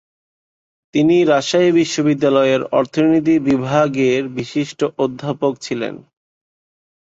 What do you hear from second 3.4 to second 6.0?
বিভাগের বিশিষ্ট অধ্যাপক ছিলেন।